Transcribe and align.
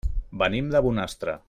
Venim 0.43 0.71
de 0.77 0.81
Bonastre. 0.89 1.39